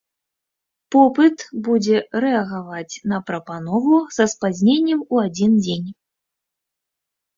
Попыт 0.95 1.43
будзе 1.67 1.97
рэагаваць 2.25 2.95
на 3.13 3.17
прапанову 3.29 4.01
са 4.19 4.23
спазненнем 4.35 5.07
у 5.15 5.23
адзін 5.29 5.51
дзень. 5.65 5.89